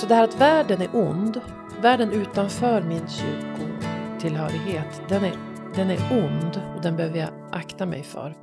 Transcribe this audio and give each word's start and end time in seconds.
Så 0.00 0.06
det 0.06 0.14
här 0.14 0.24
att 0.24 0.40
världen 0.40 0.82
är 0.82 0.88
ond, 0.92 1.40
världen 1.82 2.12
utanför 2.12 2.82
min 2.82 3.02
kyrkotillhörighet, 3.08 5.02
den 5.08 5.24
är, 5.24 5.32
den 5.74 5.90
är 5.90 5.98
ond 6.10 6.60
och 6.76 6.82
den 6.82 6.96
behöver 6.96 7.18
jag 7.18 7.28
akta 7.52 7.86
mig 7.86 8.02
för. 8.02 8.34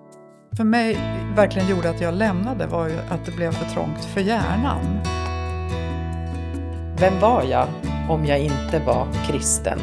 För 0.58 0.64
mig 0.64 0.98
verkligen 1.36 1.70
gjorde 1.70 1.90
att 1.90 2.02
jag 2.02 2.14
lämnade 2.14 2.68
var 2.68 2.88
ju 2.88 2.98
att 3.10 3.26
det 3.26 3.32
blev 3.32 3.52
för 3.52 3.66
trångt 3.66 4.06
för 4.06 4.22
hjärnan. 4.22 5.00
Vem 7.00 7.20
var 7.20 7.44
jag 7.44 7.68
om 8.10 8.26
jag 8.26 8.40
inte 8.40 8.80
var 8.86 9.08
kristen? 9.28 9.80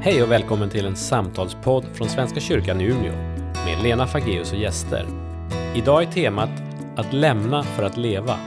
Hej 0.00 0.22
och 0.22 0.30
välkommen 0.30 0.70
till 0.70 0.86
en 0.86 0.96
samtalspodd 0.96 1.84
från 1.94 2.08
Svenska 2.08 2.40
kyrkan 2.40 2.80
i 2.80 2.84
Umeå 2.84 3.12
med 3.66 3.82
Lena 3.82 4.06
Fageus 4.06 4.52
och 4.52 4.58
gäster. 4.58 5.27
Idag 5.76 6.02
är 6.02 6.12
temat 6.12 6.50
att 6.96 7.12
lämna 7.12 7.62
för 7.62 7.82
att 7.82 7.96
leva. 7.96 8.38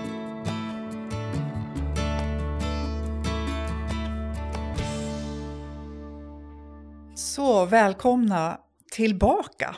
Så 7.16 7.66
välkomna 7.66 8.59
tillbaka 8.91 9.75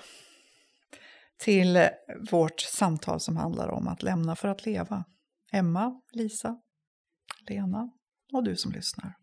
till 1.38 1.88
vårt 2.32 2.62
samtal 2.62 3.20
som 3.20 3.38
handlar 3.38 3.70
om 3.70 3.88
att 3.88 4.04
lämna 4.04 4.36
för 4.36 4.48
att 4.48 4.66
leva. 4.66 5.06
Emma, 5.52 6.02
Lisa, 6.12 6.60
Lena 7.50 7.92
och 8.34 8.44
du 8.44 8.56
som 8.56 8.72
lyssnar. 8.72 9.14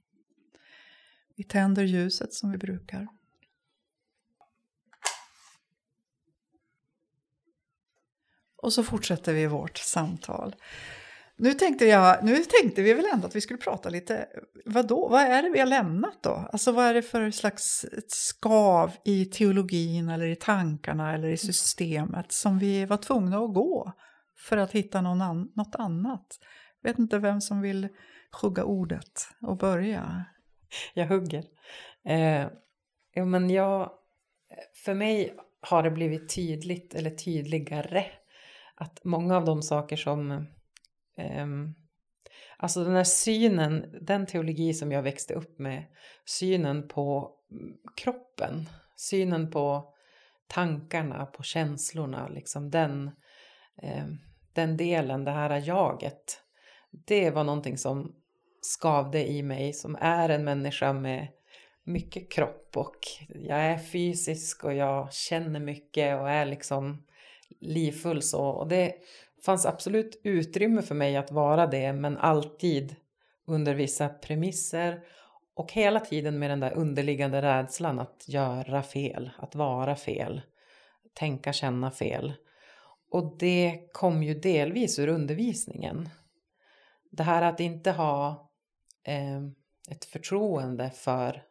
Vi 1.37 1.45
tänder 1.45 1.83
ljuset 1.83 2.33
som 2.33 2.51
vi 2.51 2.59
brukar. 2.59 3.20
Och 8.63 8.73
så 8.73 8.83
fortsätter 8.83 9.35
vi 9.35 9.47
vårt 9.47 9.79
samtal. 9.79 10.55
Nu 11.43 11.55
tänkte, 11.55 11.85
jag, 11.85 12.25
nu 12.25 12.37
tänkte 12.37 12.83
vi 12.83 12.95
väl 12.95 13.07
ändå 13.13 13.27
att 13.27 13.37
vi 13.37 13.41
skulle 13.41 13.59
prata 13.59 13.89
lite, 13.89 14.29
vadå, 14.65 15.09
vad 15.09 15.23
är 15.23 15.43
det 15.43 15.51
vi 15.51 15.59
har 15.59 15.67
lämnat 15.67 16.23
då? 16.23 16.49
Alltså 16.53 16.73
vad 16.73 16.85
är 16.85 16.95
det 16.95 17.03
för 17.03 17.31
slags 17.31 17.87
skav 18.09 18.93
i 19.05 19.25
teologin 19.25 20.09
eller 20.09 20.27
i 20.27 20.37
tankarna 20.37 21.15
eller 21.15 21.29
i 21.29 21.37
systemet 21.37 22.33
som 22.33 22.59
vi 22.59 22.85
var 22.85 22.97
tvungna 22.97 23.39
att 23.39 23.55
gå 23.55 23.93
för 24.39 24.57
att 24.57 24.73
hitta 24.73 25.01
någon 25.01 25.21
an, 25.21 25.53
något 25.55 25.75
annat? 25.75 26.39
Jag 26.83 26.91
vet 26.91 26.99
inte 26.99 27.19
vem 27.19 27.41
som 27.41 27.61
vill 27.61 27.89
hugga 28.43 28.65
ordet 28.65 29.29
och 29.43 29.57
börja. 29.57 30.25
Jag 30.95 31.07
hugger. 31.07 31.45
Eh, 32.05 32.47
ja, 33.15 33.25
men 33.25 33.51
jag, 33.51 33.91
för 34.85 34.95
mig 34.95 35.35
har 35.61 35.83
det 35.83 35.91
blivit 35.91 36.35
tydligt 36.35 36.95
eller 36.95 37.11
tydligare 37.11 38.05
att 38.81 39.05
många 39.05 39.37
av 39.37 39.45
de 39.45 39.63
saker 39.63 39.97
som 39.97 40.31
eh, 41.17 41.47
alltså 42.57 42.85
den 42.85 42.95
här 42.97 43.05
synen, 43.05 43.99
den 44.01 44.27
teologi 44.27 44.75
som 44.75 44.93
jag 44.93 45.03
växte 45.03 45.35
upp 45.35 45.59
med, 45.59 45.85
synen 46.25 46.89
på 46.89 47.35
mm, 47.51 47.77
kroppen, 47.97 48.69
synen 48.97 49.51
på 49.51 49.95
tankarna, 50.49 51.27
på 51.27 51.43
känslorna, 51.43 52.29
liksom 52.29 52.71
den, 52.71 53.11
eh, 53.83 54.07
den 54.53 54.77
delen, 54.77 55.25
det 55.25 55.31
här 55.31 55.67
jaget, 55.67 56.43
det 56.91 57.31
var 57.31 57.45
någonting 57.45 57.79
som 57.79 58.15
skavde 58.61 59.31
i 59.31 59.43
mig 59.43 59.73
som 59.73 59.97
är 60.01 60.29
en 60.29 60.45
människa 60.45 60.93
med 60.93 61.29
mycket 61.85 62.33
kropp 62.33 62.77
och 62.77 62.97
jag 63.29 63.59
är 63.59 63.79
fysisk 63.79 64.65
och 64.65 64.75
jag 64.75 65.13
känner 65.13 65.61
mycket 65.61 66.21
och 66.21 66.31
är 66.31 66.47
liksom 66.47 67.07
livfull 67.61 68.23
så. 68.23 68.45
Och 68.45 68.69
det 68.69 68.95
fanns 69.45 69.67
absolut 69.67 70.21
utrymme 70.25 70.83
för 70.83 70.95
mig 70.95 71.17
att 71.17 71.31
vara 71.31 71.67
det 71.67 71.93
men 71.93 72.19
alltid 72.19 72.97
under 73.47 73.75
vissa 73.75 74.09
premisser 74.09 75.03
och 75.55 75.73
hela 75.73 76.01
tiden 76.01 76.39
med 76.39 76.51
den 76.51 76.61
där 76.61 76.73
underliggande 76.73 77.43
rädslan 77.43 77.99
att 77.99 78.25
göra 78.29 78.83
fel, 78.83 79.31
att 79.39 79.55
vara 79.55 79.97
fel, 79.97 80.41
tänka, 81.15 81.53
känna 81.53 81.91
fel. 81.91 82.35
Och 83.11 83.37
det 83.39 83.89
kom 83.93 84.23
ju 84.23 84.35
delvis 84.35 84.99
ur 84.99 85.09
undervisningen. 85.09 86.09
Det 87.11 87.23
här 87.23 87.43
att 87.43 87.61
inte 87.61 87.91
ha 87.91 88.51
eh, 89.05 89.41
ett 89.91 90.05
förtroende 90.05 90.91
för 90.91 91.43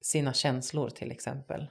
sina 0.00 0.32
känslor 0.32 0.90
till 0.90 1.10
exempel. 1.10 1.66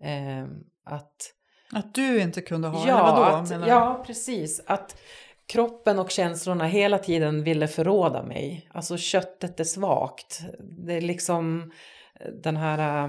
Eh, 0.00 0.46
att 0.84 1.32
att 1.72 1.94
du 1.94 2.20
inte 2.20 2.40
kunde 2.40 2.68
ha, 2.68 2.88
ja, 2.88 3.02
vadå? 3.02 3.22
Att, 3.22 3.68
ja, 3.68 4.02
precis. 4.06 4.62
Att 4.66 4.96
kroppen 5.46 5.98
och 5.98 6.10
känslorna 6.10 6.66
hela 6.66 6.98
tiden 6.98 7.44
ville 7.44 7.68
förråda 7.68 8.22
mig. 8.22 8.68
Alltså 8.72 8.96
köttet 8.96 9.60
är 9.60 9.64
svagt. 9.64 10.40
Det 10.86 10.94
är 10.94 11.00
liksom 11.00 11.72
eh, 12.20 12.30
den 12.42 12.56
här 12.56 13.08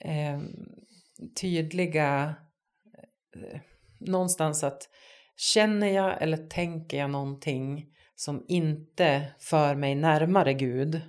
eh, 0.00 0.40
tydliga... 1.40 2.34
Eh, 3.36 3.60
någonstans 3.98 4.64
att 4.64 4.88
känner 5.36 5.86
jag 5.86 6.22
eller 6.22 6.36
tänker 6.36 6.98
jag 6.98 7.10
någonting 7.10 7.86
som 8.14 8.44
inte 8.48 9.22
för 9.38 9.74
mig 9.74 9.94
närmare 9.94 10.54
Gud, 10.54 11.00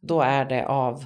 då 0.00 0.20
är 0.20 0.44
det 0.44 0.66
av 0.66 1.04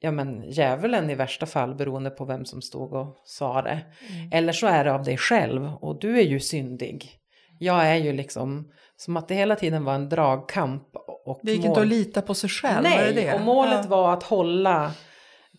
ja 0.00 0.10
men 0.10 0.50
djävulen 0.50 1.10
i 1.10 1.14
värsta 1.14 1.46
fall 1.46 1.74
beroende 1.74 2.10
på 2.10 2.24
vem 2.24 2.44
som 2.44 2.62
stod 2.62 2.92
och 2.92 3.22
sa 3.24 3.62
det. 3.62 3.80
Mm. 4.10 4.32
Eller 4.32 4.52
så 4.52 4.66
är 4.66 4.84
det 4.84 4.92
av 4.92 5.04
dig 5.04 5.16
själv 5.16 5.74
och 5.80 6.00
du 6.00 6.18
är 6.18 6.24
ju 6.24 6.40
syndig. 6.40 7.10
Jag 7.58 7.86
är 7.86 7.96
ju 7.96 8.12
liksom 8.12 8.72
som 8.96 9.16
att 9.16 9.28
det 9.28 9.34
hela 9.34 9.56
tiden 9.56 9.84
var 9.84 9.94
en 9.94 10.08
dragkamp. 10.08 10.82
Och 11.24 11.40
det 11.42 11.52
gick 11.52 11.60
mål... 11.60 11.68
inte 11.68 11.80
att 11.80 11.86
lita 11.86 12.22
på 12.22 12.34
sig 12.34 12.50
själv? 12.50 12.82
Nej, 12.82 13.14
det 13.14 13.20
det? 13.20 13.34
och 13.34 13.40
målet 13.40 13.80
ja. 13.82 13.88
var 13.88 14.12
att 14.12 14.22
hålla 14.22 14.92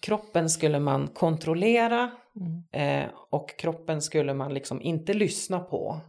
kroppen 0.02 0.50
skulle 0.50 0.80
man 0.80 1.08
kontrollera 1.08 2.12
mm. 2.36 3.04
eh, 3.04 3.10
och 3.30 3.60
kroppen 3.60 4.02
skulle 4.02 4.34
man 4.34 4.54
liksom 4.54 4.82
inte 4.82 5.14
lyssna 5.14 5.60
på. 5.60 6.00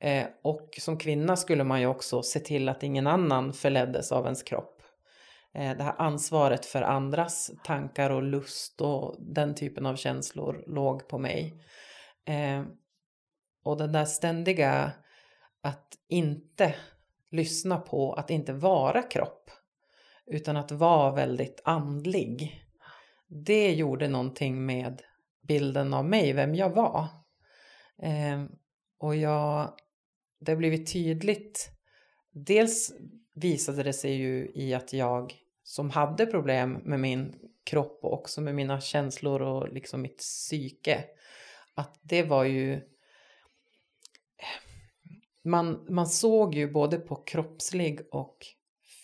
Eh, 0.00 0.24
och 0.42 0.68
som 0.80 0.98
kvinna 0.98 1.36
skulle 1.36 1.64
man 1.64 1.80
ju 1.80 1.86
också 1.86 2.22
se 2.22 2.40
till 2.40 2.68
att 2.68 2.82
ingen 2.82 3.06
annan 3.06 3.52
förleddes 3.52 4.12
av 4.12 4.24
ens 4.24 4.42
kropp. 4.42 4.75
Eh, 5.56 5.76
det 5.76 5.82
här 5.82 5.94
ansvaret 5.98 6.66
för 6.66 6.82
andras 6.82 7.50
tankar 7.64 8.10
och 8.10 8.22
lust 8.22 8.80
och 8.80 9.16
den 9.18 9.54
typen 9.54 9.86
av 9.86 9.96
känslor 9.96 10.64
låg 10.66 11.08
på 11.08 11.18
mig. 11.18 11.62
Eh, 12.24 12.64
och 13.62 13.76
den 13.76 13.92
där 13.92 14.04
ständiga 14.04 14.92
att 15.60 15.94
inte 16.08 16.74
lyssna 17.30 17.78
på, 17.78 18.12
att 18.12 18.30
inte 18.30 18.52
vara 18.52 19.02
kropp 19.02 19.50
utan 20.26 20.56
att 20.56 20.72
vara 20.72 21.14
väldigt 21.14 21.60
andlig. 21.64 22.62
Det 23.28 23.72
gjorde 23.72 24.08
någonting 24.08 24.66
med 24.66 25.02
bilden 25.42 25.94
av 25.94 26.04
mig, 26.04 26.32
vem 26.32 26.54
jag 26.54 26.70
var. 26.70 27.06
Eh, 28.02 28.44
och 28.98 29.16
jag, 29.16 29.72
det 30.40 30.52
har 30.52 30.56
blivit 30.56 30.92
tydligt. 30.92 31.70
Dels 32.32 32.92
visade 33.34 33.82
det 33.82 33.92
sig 33.92 34.12
ju 34.12 34.52
i 34.54 34.74
att 34.74 34.92
jag 34.92 35.45
som 35.66 35.90
hade 35.90 36.26
problem 36.26 36.72
med 36.72 37.00
min 37.00 37.34
kropp 37.64 37.98
och 38.02 38.12
också 38.12 38.40
med 38.40 38.54
mina 38.54 38.80
känslor 38.80 39.42
och 39.42 39.72
liksom 39.72 40.02
mitt 40.02 40.18
psyke. 40.18 41.04
Att 41.74 42.00
det 42.02 42.22
var 42.22 42.44
ju... 42.44 42.80
Man, 45.42 45.86
man 45.88 46.06
såg 46.06 46.54
ju 46.54 46.72
både 46.72 46.98
på 46.98 47.16
kroppslig 47.16 48.00
och 48.10 48.46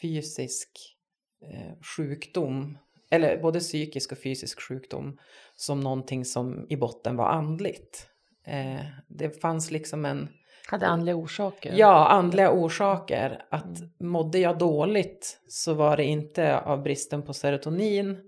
fysisk 0.01 0.97
eh, 1.41 1.83
sjukdom, 1.97 2.79
eller 3.11 3.43
både 3.43 3.61
psykisk 3.61 4.13
och 4.13 4.19
fysisk 4.19 4.61
sjukdom, 4.61 5.19
som 5.57 5.81
någonting 5.81 6.25
som 6.25 6.67
i 6.69 6.77
botten 6.77 7.17
var 7.17 7.29
andligt. 7.29 8.07
Eh, 8.45 8.85
det 9.09 9.41
fanns 9.41 9.71
liksom 9.71 10.05
en 10.05 10.29
hade 10.69 10.87
andliga 10.87 11.17
orsaker? 11.17 11.73
Ja, 11.77 12.09
andliga 12.09 12.51
orsaker. 12.51 13.45
Att 13.51 13.79
mm. 13.79 13.91
mådde 14.01 14.39
jag 14.39 14.59
dåligt 14.59 15.41
så 15.49 15.75
var 15.75 15.97
det 15.97 16.05
inte 16.05 16.59
av 16.59 16.83
bristen 16.83 17.23
på 17.23 17.33
serotonin 17.33 18.19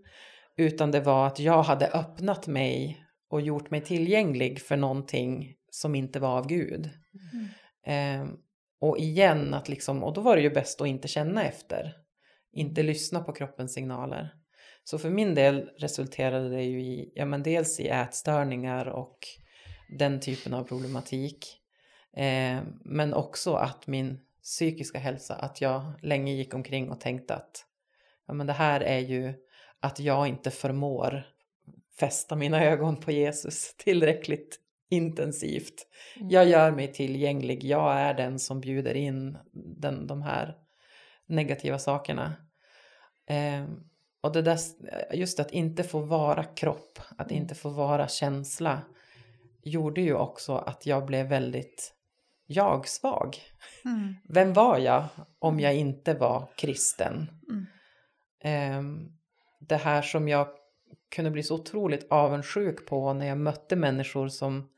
utan 0.56 0.90
det 0.90 1.00
var 1.00 1.26
att 1.26 1.38
jag 1.38 1.62
hade 1.62 1.88
öppnat 1.88 2.46
mig 2.46 3.04
och 3.30 3.40
gjort 3.40 3.70
mig 3.70 3.80
tillgänglig 3.80 4.60
för 4.60 4.76
någonting 4.76 5.54
som 5.70 5.94
inte 5.94 6.20
var 6.20 6.38
av 6.38 6.46
Gud. 6.46 6.90
Mm. 7.32 8.22
Eh, 8.26 8.34
och 8.80 8.98
igen, 8.98 9.54
att 9.54 9.68
liksom, 9.68 10.04
och 10.04 10.14
då 10.14 10.20
var 10.20 10.36
det 10.36 10.42
ju 10.42 10.50
bäst 10.50 10.80
att 10.80 10.86
inte 10.86 11.08
känna 11.08 11.44
efter. 11.44 11.96
Inte 12.52 12.82
lyssna 12.82 13.20
på 13.20 13.32
kroppens 13.32 13.74
signaler. 13.74 14.34
Så 14.84 14.98
för 14.98 15.10
min 15.10 15.34
del 15.34 15.70
resulterade 15.78 16.48
det 16.48 16.62
ju 16.62 16.82
i, 16.82 17.12
ja 17.14 17.24
men 17.24 17.42
dels 17.42 17.80
i 17.80 17.88
ätstörningar 17.88 18.86
och 18.86 19.18
den 19.98 20.20
typen 20.20 20.54
av 20.54 20.64
problematik. 20.64 21.63
Eh, 22.16 22.62
men 22.84 23.14
också 23.14 23.54
att 23.54 23.86
min 23.86 24.20
psykiska 24.42 24.98
hälsa, 24.98 25.34
att 25.34 25.60
jag 25.60 25.92
länge 26.02 26.32
gick 26.32 26.54
omkring 26.54 26.90
och 26.90 27.00
tänkte 27.00 27.34
att 27.34 27.64
ja, 28.26 28.34
men 28.34 28.46
det 28.46 28.52
här 28.52 28.80
är 28.80 28.98
ju 28.98 29.34
att 29.80 30.00
jag 30.00 30.28
inte 30.28 30.50
förmår 30.50 31.26
fästa 32.00 32.36
mina 32.36 32.64
ögon 32.64 32.96
på 32.96 33.10
Jesus 33.10 33.74
tillräckligt 33.78 34.60
intensivt. 34.88 35.86
Mm. 36.16 36.30
Jag 36.30 36.48
gör 36.48 36.70
mig 36.70 36.92
tillgänglig. 36.92 37.64
Jag 37.64 37.96
är 37.96 38.14
den 38.14 38.38
som 38.38 38.60
bjuder 38.60 38.94
in 38.94 39.38
den, 39.52 40.06
de 40.06 40.22
här 40.22 40.56
negativa 41.26 41.78
sakerna. 41.78 42.34
Eh, 43.26 43.64
och 44.20 44.32
det 44.32 44.42
där, 44.42 44.58
just 45.12 45.40
att 45.40 45.50
inte 45.50 45.82
få 45.84 46.00
vara 46.00 46.44
kropp, 46.44 46.98
att 47.18 47.30
Mm. 47.30 47.42
inte 47.42 47.54
få 47.54 47.68
vara 47.68 48.08
känsla 48.08 48.82
gjorde 49.62 50.00
ju 50.00 50.14
också 50.14 50.56
att 50.56 50.86
jag 50.86 51.06
blev 51.06 51.26
väldigt 51.26 51.94
jag-svag. 52.46 53.36
Mm. 53.84 54.14
Vem 54.28 54.52
var 54.52 54.78
jag 54.78 55.04
om 55.38 55.60
jag 55.60 55.74
inte 55.74 56.14
var 56.14 56.48
kristen? 56.56 57.30
Mm. 57.48 57.66
Ehm, 58.40 59.12
det 59.60 59.76
här 59.76 60.02
som 60.02 60.28
jag 60.28 60.48
kunde 61.14 61.30
bli 61.30 61.42
så 61.42 61.54
otroligt 61.54 62.06
avundsjuk 62.10 62.86
på 62.86 63.12
när 63.12 63.26
jag 63.26 63.38
mötte 63.38 63.76
människor 63.76 64.28
som 64.28 64.68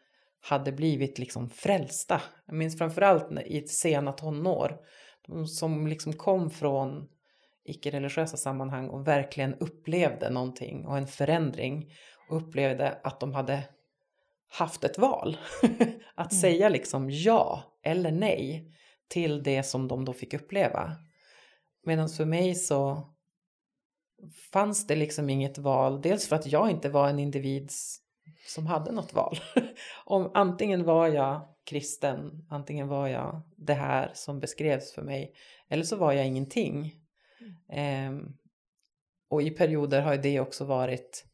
hade 0.40 0.72
blivit 0.72 1.18
liksom 1.18 1.50
frälsta. 1.50 2.22
Jag 2.46 2.56
minns 2.56 2.78
framförallt 2.78 3.40
i 3.46 3.68
sena 3.68 4.12
tonår. 4.12 4.76
De 5.26 5.46
som 5.46 5.86
liksom 5.86 6.12
kom 6.12 6.50
från 6.50 7.08
icke-religiösa 7.64 8.36
sammanhang 8.36 8.88
och 8.88 9.08
verkligen 9.08 9.54
upplevde 9.54 10.30
någonting 10.30 10.86
och 10.86 10.98
en 10.98 11.06
förändring. 11.06 11.92
Och 12.28 12.36
upplevde 12.36 12.98
att 13.02 13.20
de 13.20 13.34
hade 13.34 13.62
haft 14.48 14.84
ett 14.84 14.98
val. 14.98 15.36
att 16.14 16.32
Mm. 16.32 16.40
säga 16.40 16.68
liksom 16.68 17.10
ja 17.10 17.62
eller 17.82 18.10
nej 18.12 18.72
till 19.08 19.42
det 19.42 19.62
som 19.62 19.88
de 19.88 20.04
då 20.04 20.12
fick 20.12 20.34
uppleva. 20.34 20.92
Medan 21.84 22.08
för 22.08 22.24
mig 22.24 22.54
så 22.54 23.08
fanns 24.52 24.86
det 24.86 24.96
liksom 24.96 25.30
inget 25.30 25.58
val. 25.58 26.00
Dels 26.02 26.28
för 26.28 26.36
att 26.36 26.46
jag 26.46 26.70
inte 26.70 26.88
var 26.88 27.08
en 27.08 27.18
individ 27.18 27.70
som 28.46 28.66
hade 28.66 28.92
något 28.92 29.14
val. 29.14 29.38
Om 30.04 30.30
antingen 30.34 30.84
var 30.84 31.06
jag 31.08 31.48
kristen, 31.64 32.46
antingen 32.50 32.88
var 32.88 33.08
jag 33.08 33.40
det 33.56 33.74
här 33.74 34.10
som 34.14 34.40
beskrevs 34.40 34.92
för 34.92 35.02
mig. 35.02 35.34
Eller 35.68 35.84
så 35.84 35.96
var 35.96 36.12
jag 36.12 36.26
ingenting. 36.26 36.94
Ehm, 37.68 38.36
och 39.28 39.42
i 39.42 39.50
perioder 39.50 40.02
har 40.02 40.16
det 40.16 40.40
också 40.40 40.64
varit 40.64 41.24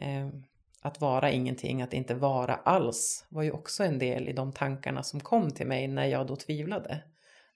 ehm, 0.00 0.44
att 0.84 1.00
vara 1.00 1.30
ingenting, 1.30 1.82
att 1.82 1.92
inte 1.92 2.14
vara 2.14 2.54
alls 2.54 3.26
var 3.28 3.42
ju 3.42 3.50
också 3.50 3.84
en 3.84 3.98
del 3.98 4.28
i 4.28 4.32
de 4.32 4.52
tankarna 4.52 5.02
som 5.02 5.20
kom 5.20 5.50
till 5.50 5.66
mig 5.66 5.88
när 5.88 6.06
jag 6.06 6.26
då 6.26 6.36
tvivlade. 6.36 7.02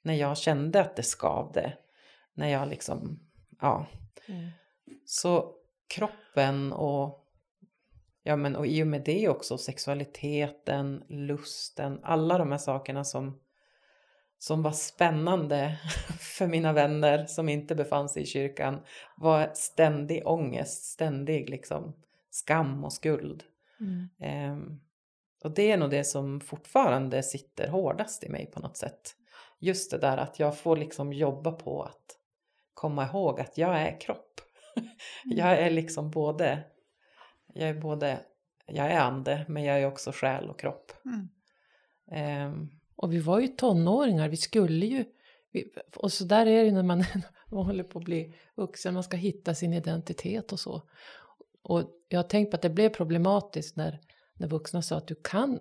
När 0.02 0.14
jag 0.14 0.38
kände 0.38 0.80
att 0.80 0.96
det 0.96 1.02
skavde. 1.02 1.72
När 2.34 2.48
jag 2.48 2.68
liksom, 2.68 3.20
ja. 3.60 3.86
Mm. 4.28 4.50
Så 5.04 5.54
kroppen 5.88 6.72
och, 6.72 7.26
ja 8.22 8.36
men 8.36 8.56
och 8.56 8.66
i 8.66 8.82
och 8.82 8.86
med 8.86 9.02
det 9.04 9.28
också 9.28 9.58
sexualiteten, 9.58 11.04
lusten, 11.08 12.00
alla 12.02 12.38
de 12.38 12.50
här 12.50 12.58
sakerna 12.58 13.04
som, 13.04 13.40
som 14.38 14.62
var 14.62 14.72
spännande 14.72 15.78
för 16.20 16.46
mina 16.46 16.72
vänner 16.72 17.26
som 17.26 17.48
inte 17.48 17.74
befann 17.74 18.08
sig 18.08 18.22
i 18.22 18.26
kyrkan 18.26 18.80
var 19.16 19.50
ständig 19.54 20.26
ångest, 20.26 20.84
ständig 20.84 21.50
liksom 21.50 21.94
skam 22.38 22.84
och 22.84 22.92
skuld. 22.92 23.44
Mm. 23.80 24.08
Ehm, 24.20 24.80
och 25.44 25.54
det 25.54 25.72
är 25.72 25.76
nog 25.76 25.90
det 25.90 26.04
som 26.04 26.40
fortfarande 26.40 27.22
sitter 27.22 27.68
hårdast 27.68 28.24
i 28.24 28.28
mig 28.28 28.46
på 28.46 28.60
något 28.60 28.76
sätt. 28.76 29.14
Just 29.58 29.90
det 29.90 29.98
där 29.98 30.16
att 30.16 30.38
jag 30.38 30.58
får 30.58 30.76
liksom 30.76 31.12
jobba 31.12 31.52
på 31.52 31.82
att 31.82 32.16
komma 32.74 33.06
ihåg 33.06 33.40
att 33.40 33.58
jag 33.58 33.80
är 33.80 34.00
kropp. 34.00 34.40
jag 35.24 35.58
är 35.58 35.70
liksom 35.70 36.10
både, 36.10 36.64
jag 37.54 37.68
är 37.68 37.74
både, 37.74 38.20
jag 38.66 38.90
är 38.90 39.00
ande 39.00 39.44
men 39.48 39.64
jag 39.64 39.80
är 39.80 39.86
också 39.86 40.12
själ 40.14 40.50
och 40.50 40.60
kropp. 40.60 40.92
Mm. 41.04 41.28
Ehm, 42.10 42.68
Och 42.96 43.12
vi 43.12 43.18
var 43.18 43.40
ju 43.40 43.48
tonåringar, 43.48 44.28
vi 44.28 44.36
skulle 44.36 44.86
ju... 44.86 45.04
Vi, 45.52 45.72
och 45.96 46.12
så 46.12 46.24
där 46.24 46.46
är 46.46 46.64
det 46.64 46.72
när 46.72 46.82
man, 46.82 47.04
man 47.50 47.66
håller 47.66 47.84
på 47.84 47.98
att 47.98 48.04
bli 48.04 48.34
vuxen, 48.56 48.94
man 48.94 49.02
ska 49.02 49.16
hitta 49.16 49.54
sin 49.54 49.72
identitet 49.72 50.52
och 50.52 50.60
så. 50.60 50.82
Och 51.62 51.90
jag 52.08 52.18
har 52.18 52.28
tänkt 52.28 52.50
på 52.50 52.56
att 52.56 52.62
det 52.62 52.70
blev 52.70 52.88
problematiskt 52.88 53.76
när, 53.76 54.00
när 54.34 54.48
vuxna 54.48 54.82
sa 54.82 54.96
att 54.96 55.08
du 55.08 55.14
kan, 55.14 55.60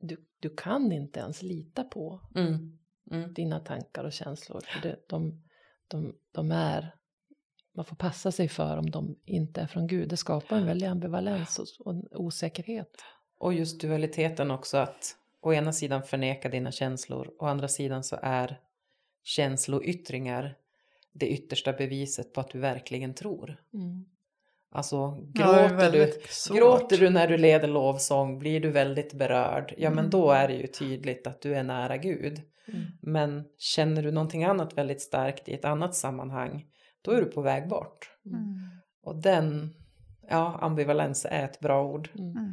du, 0.00 0.26
du 0.40 0.50
kan 0.56 0.92
inte 0.92 1.20
ens 1.20 1.42
lita 1.42 1.84
på 1.84 2.20
mm, 2.34 2.78
mm, 3.10 3.34
dina 3.34 3.60
tankar 3.60 4.04
och 4.04 4.12
känslor. 4.12 4.60
För 4.60 4.88
det, 4.88 4.96
de, 5.08 5.42
de, 5.88 6.14
de 6.32 6.52
är... 6.52 6.94
Man 7.74 7.84
får 7.84 7.96
passa 7.96 8.32
sig 8.32 8.48
för 8.48 8.76
om 8.76 8.90
de 8.90 9.18
inte 9.24 9.60
är 9.60 9.66
från 9.66 9.86
Gud. 9.86 10.08
Det 10.08 10.16
skapar 10.16 10.56
en 10.56 10.66
väldig 10.66 10.86
ambivalens 10.86 11.58
och, 11.58 11.86
och 11.86 12.04
osäkerhet. 12.10 13.02
Och 13.38 13.54
just 13.54 13.80
dualiteten 13.80 14.50
också 14.50 14.76
att 14.76 15.16
å 15.40 15.52
ena 15.52 15.72
sidan 15.72 16.02
förneka 16.02 16.48
dina 16.48 16.72
känslor, 16.72 17.34
å 17.38 17.46
andra 17.46 17.68
sidan 17.68 18.04
så 18.04 18.18
är 18.22 18.60
känsloyttringar 19.22 20.56
det 21.12 21.28
yttersta 21.28 21.72
beviset 21.72 22.32
på 22.32 22.40
att 22.40 22.50
du 22.50 22.58
verkligen 22.58 23.14
tror. 23.14 23.62
Mm. 23.74 24.04
Alltså 24.72 24.96
Ja, 25.34 25.44
gråter, 25.52 25.68
du, 25.68 25.74
väldigt 25.76 26.30
svårt. 26.30 26.58
gråter 26.58 26.96
du 26.98 27.10
när 27.10 27.28
du 27.28 27.36
leder 27.36 27.68
lovsång, 27.68 28.38
blir 28.38 28.60
du 28.60 28.70
väldigt 28.70 29.12
berörd, 29.14 29.74
ja 29.78 29.90
men 29.90 29.98
Mm. 29.98 30.10
då 30.10 30.30
är 30.30 30.48
det 30.48 30.54
ju 30.54 30.66
tydligt 30.66 31.26
att 31.26 31.40
du 31.42 31.54
är 31.54 31.62
nära 31.62 31.96
Gud. 31.96 32.40
Mm. 32.68 32.84
Men 33.02 33.44
känner 33.58 34.02
du 34.02 34.10
någonting 34.10 34.44
annat 34.44 34.78
väldigt 34.78 35.02
starkt 35.02 35.48
i 35.48 35.54
ett 35.54 35.64
annat 35.64 35.94
sammanhang, 35.94 36.64
då 37.04 37.10
är 37.10 37.20
du 37.20 37.24
på 37.24 37.40
väg 37.40 37.68
bort. 37.68 38.10
Mm. 38.26 38.54
Och 39.02 39.22
den, 39.22 39.74
ja 40.28 40.58
ambivalens 40.62 41.26
är 41.30 41.44
ett 41.44 41.60
bra 41.60 41.84
ord. 41.84 42.08
Mm. 42.18 42.30
Mm. 42.30 42.44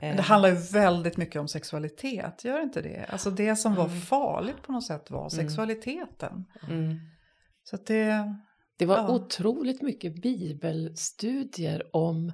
Eh, 0.00 0.08
Men 0.08 0.16
det 0.16 0.22
handlar 0.22 0.48
ju 0.48 0.54
väldigt 0.54 1.16
mycket 1.16 1.40
om 1.40 1.48
sexualitet, 1.48 2.44
gör 2.44 2.62
inte 2.62 2.82
det? 2.82 3.06
Alltså 3.08 3.30
det 3.30 3.56
som 3.56 3.74
var 3.74 3.84
Mm. 3.84 4.00
farligt 4.00 4.62
på 4.62 4.72
något 4.72 4.86
sätt 4.86 5.10
var 5.10 5.28
sexualiteten. 5.28 6.44
mm, 6.68 6.98
Så 7.64 7.76
att 7.76 7.86
det... 7.86 8.34
Det 8.82 8.86
var 8.86 8.96
Ja. 8.96 9.14
otroligt 9.14 9.82
mycket 9.82 10.22
bibelstudier 10.22 11.96
om 11.96 12.32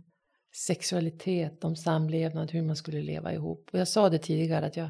sexualitet, 0.67 1.65
om 1.65 1.77
samlevnad, 1.77 2.51
hur 2.51 2.63
man 2.63 2.77
skulle 2.77 3.03
leva 3.03 3.33
ihop. 3.35 3.71
Och 3.73 3.79
jag 3.79 3.89
sa 3.89 4.09
det 4.11 4.19
tidigare 4.19 4.67
att 4.67 4.77
jag, 4.77 4.89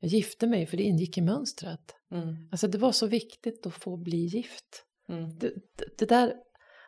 jag 0.00 0.10
gifte 0.10 0.46
mig 0.46 0.66
för 0.66 0.76
det 0.76 0.82
ingick 0.82 1.18
i 1.18 1.20
mönstret. 1.20 1.94
mm, 2.10 2.48
Alltså 2.50 2.68
det 2.68 2.78
var 2.78 2.92
så 2.92 3.06
viktigt 3.06 3.66
att 3.66 3.74
få 3.74 3.96
bli 3.96 4.16
gift. 4.16 4.84
mm, 5.08 5.38
Det, 5.38 5.48
det, 5.76 5.98
det 5.98 6.06
där, 6.06 6.26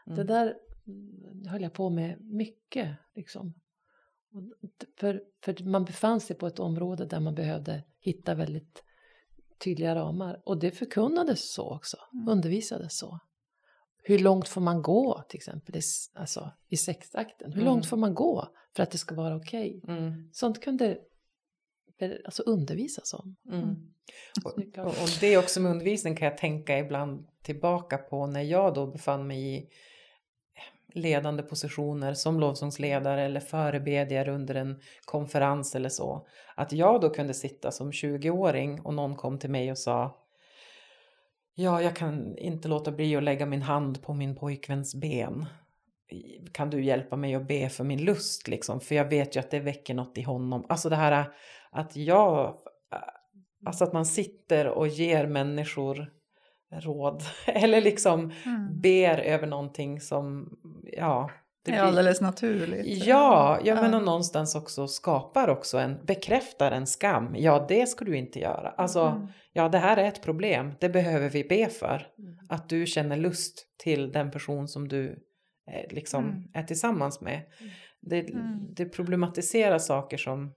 det 0.06 0.12
mm. 0.12 0.26
där 0.26 0.54
mm, 0.86 1.46
höll 1.48 1.62
jag 1.62 1.72
på 1.72 1.90
med 1.90 2.16
mycket. 2.20 2.96
Liksom. 3.14 3.54
För, 4.98 5.22
för 5.44 5.64
man 5.64 5.84
befann 5.84 6.20
sig 6.20 6.36
på 6.36 6.46
ett 6.46 6.58
område 6.58 7.06
där 7.06 7.20
man 7.20 7.34
behövde 7.34 7.84
hitta 8.00 8.34
väldigt 8.34 8.82
tydliga 9.64 9.94
ramar. 9.94 10.42
Och 10.44 10.58
det 10.60 10.70
förkunnades 10.70 11.52
så 11.52 11.74
också, 11.74 11.96
Mm. 12.12 12.28
undervisades 12.28 12.98
så. 12.98 13.18
Hur 14.02 14.18
långt 14.18 14.48
får 14.48 14.60
man 14.60 14.82
gå 14.82 15.22
till 15.28 15.36
exempel 15.36 15.76
i, 15.76 15.80
alltså, 16.14 16.50
i 16.68 16.76
sexakten? 16.76 17.52
Hur 17.52 17.60
Mm. 17.62 17.72
långt 17.72 17.86
får 17.86 17.96
man 17.96 18.14
gå 18.14 18.48
för 18.76 18.82
att 18.82 18.90
det 18.90 18.98
ska 18.98 19.14
vara 19.14 19.36
okej? 19.36 19.82
Mm, 19.88 20.30
Sånt 20.32 20.60
kunde 20.60 20.98
alltså, 22.24 22.42
undervisas 22.42 23.14
om. 23.14 23.36
mm. 23.52 23.76
Är 24.76 24.80
Och, 24.86 24.88
och 24.88 25.08
det 25.20 25.38
också 25.38 25.60
med 25.60 25.70
undervisning 25.72 26.16
kan 26.16 26.28
jag 26.28 26.38
tänka 26.38 26.78
ibland 26.78 27.26
tillbaka 27.42 27.98
på 27.98 28.26
när 28.26 28.42
jag 28.42 28.74
då 28.74 28.86
befann 28.86 29.26
mig 29.26 29.56
i 29.56 29.68
ledande 30.94 31.42
positioner 31.42 32.14
som 32.14 32.40
lovsångsledare 32.40 33.22
eller 33.22 33.40
förebedjare 33.40 34.30
under 34.34 34.54
en 34.54 34.80
konferens 35.04 35.74
eller 35.74 35.88
så. 35.88 36.26
Att 36.56 36.72
jag 36.72 37.00
då 37.00 37.10
kunde 37.10 37.34
sitta 37.34 37.70
som 37.70 37.90
20-åring 37.92 38.80
och 38.80 38.94
någon 38.94 39.16
kom 39.16 39.38
till 39.38 39.50
mig 39.50 39.70
och 39.70 39.78
sa 39.78 40.19
Ja, 41.62 41.82
jag 41.82 41.96
kan 41.96 42.38
inte 42.38 42.68
låta 42.68 42.92
bli 42.92 43.16
att 43.16 43.22
lägga 43.22 43.46
min 43.46 43.62
hand 43.62 44.02
på 44.02 44.14
min 44.14 44.36
pojkväns 44.36 44.94
ben. 44.94 45.46
Kan 46.52 46.70
du 46.70 46.84
hjälpa 46.84 47.16
mig 47.16 47.34
att 47.34 47.48
be 47.48 47.68
för 47.68 47.84
min 47.84 48.04
lust 48.04 48.48
liksom? 48.48 48.80
För 48.80 48.94
jag 48.94 49.04
vet 49.08 49.36
ju 49.36 49.40
att 49.40 49.50
det 49.50 49.60
väcker 49.60 49.94
något 49.94 50.18
i 50.18 50.22
honom. 50.22 50.66
Alltså 50.68 50.88
det 50.88 50.96
här 50.96 51.32
att 51.70 51.96
jag 51.96 52.58
Alltså 53.66 53.84
att 53.84 53.92
man 53.92 54.06
sitter 54.06 54.66
och 54.68 54.88
ger 54.88 55.26
människor 55.26 56.06
råd. 56.72 57.22
Eller 57.46 57.80
liksom 57.80 58.32
Mm. 58.44 58.80
ber 58.80 59.18
över 59.18 59.46
någonting 59.46 60.00
som, 60.00 60.56
ja. 60.92 61.30
Det 61.64 61.72
är 61.72 61.82
alldeles 61.82 62.20
naturligt. 62.20 63.04
Ja, 63.06 63.58
jag 63.64 63.76
Ja. 63.78 63.82
menar 63.82 64.00
någonstans 64.00 64.54
också 64.54 64.88
skapar 64.88 65.48
också 65.48 65.78
en, 65.78 66.04
bekräftar 66.06 66.72
en 66.72 66.86
skam. 66.86 67.34
Ja, 67.36 67.66
det 67.68 67.86
ska 67.86 68.04
du 68.04 68.16
inte 68.16 68.38
göra. 68.38 68.70
Alltså, 68.70 69.00
Mm. 69.00 69.26
ja 69.52 69.68
det 69.68 69.78
här 69.78 69.96
är 69.96 70.04
ett 70.08 70.22
problem. 70.22 70.74
Det 70.80 70.88
behöver 70.88 71.30
vi 71.30 71.44
be 71.44 71.68
för. 71.68 72.06
Mm. 72.18 72.38
Att 72.48 72.68
du 72.68 72.86
känner 72.86 73.16
lust 73.16 73.66
till 73.78 74.12
den 74.12 74.30
person 74.30 74.68
som 74.68 74.88
du 74.88 75.10
eh, 75.72 75.94
liksom 75.94 76.24
Mm. 76.24 76.42
är 76.54 76.62
tillsammans 76.62 77.20
med. 77.20 77.34
Mm. 77.60 77.72
Det, 78.00 78.20
Mm. 78.30 78.74
det 78.74 78.84
problematiserar 78.84 79.78
saker 79.78 80.16
som 80.16 80.54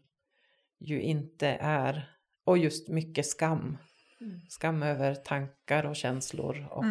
ju 0.79 1.01
inte 1.01 1.48
är, 1.62 2.10
och 2.45 2.57
just 2.57 2.89
mycket 2.89 3.25
skam. 3.25 3.77
Mm. 4.22 4.39
Skam 4.50 4.83
över 4.83 5.15
tankar 5.15 5.86
och 5.86 5.95
känslor 5.95 6.67
och, 6.72 6.83